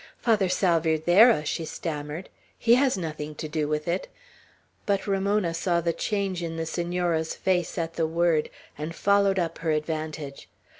[0.17, 4.07] "Father Salvierderra?" she stammered; "he has nothing to do with it."
[4.87, 9.59] But Ramona saw the change in the Senora's face, at the word, and followed up
[9.59, 10.49] her advantage.